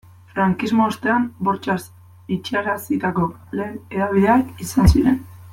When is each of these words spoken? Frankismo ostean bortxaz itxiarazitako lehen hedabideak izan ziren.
Frankismo 0.35 0.87
ostean 0.91 1.27
bortxaz 1.49 1.77
itxiarazitako 2.37 3.29
lehen 3.61 3.79
hedabideak 3.93 4.67
izan 4.67 4.95
ziren. 4.95 5.25